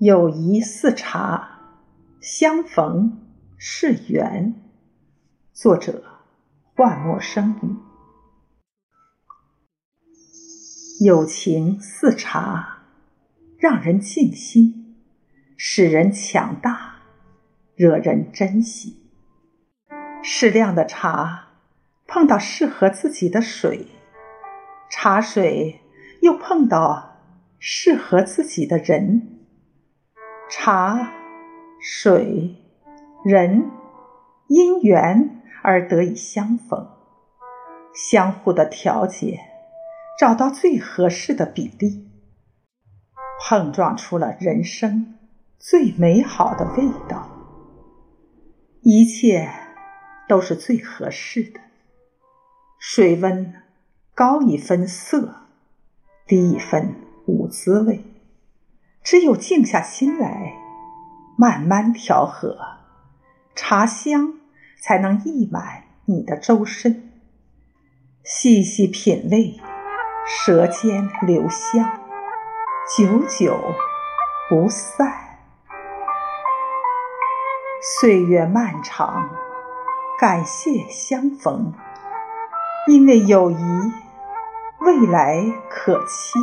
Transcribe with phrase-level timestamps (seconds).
[0.00, 1.60] 友谊似茶，
[2.22, 3.20] 相逢
[3.58, 4.54] 是缘。
[5.52, 6.02] 作者：
[6.74, 7.76] 幻陌生语。
[11.04, 12.78] 友情似茶，
[13.58, 14.96] 让人静心，
[15.58, 17.02] 使人强大，
[17.74, 19.10] 惹人珍惜。
[20.22, 21.48] 适量的茶，
[22.06, 23.86] 碰到适合自己的水，
[24.90, 25.82] 茶水
[26.20, 27.16] 又碰到
[27.58, 29.40] 适合自己的人，
[30.48, 31.12] 茶、
[31.80, 32.56] 水、
[33.24, 33.70] 人
[34.48, 36.88] 因缘而得以相逢，
[37.94, 39.40] 相互的调节，
[40.18, 42.08] 找到最合适的比例，
[43.40, 45.18] 碰撞出了人生
[45.58, 47.28] 最美好的味道。
[48.82, 49.50] 一切。
[50.28, 51.58] 都是最合适的。
[52.78, 53.52] 水温
[54.14, 55.48] 高一分色，
[56.30, 56.94] 低一分
[57.26, 58.04] 无滋味。
[59.02, 60.54] 只有静下心来，
[61.36, 62.56] 慢慢调和，
[63.56, 64.34] 茶香
[64.80, 67.10] 才能溢满你的周身。
[68.22, 69.60] 细细品味，
[70.24, 71.98] 舌尖留香，
[72.96, 73.58] 久久
[74.48, 75.12] 不散。
[77.98, 79.30] 岁月漫长。
[80.20, 81.72] 感谢相逢，
[82.86, 83.56] 因为友谊，
[84.80, 86.38] 未来可期。